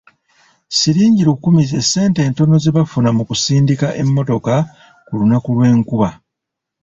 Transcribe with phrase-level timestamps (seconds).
[0.77, 4.55] Siringi lukumu ze ssente entono ze bafuna mu kusindika emmotoka
[5.05, 6.09] ku lunaku lw'enkuba.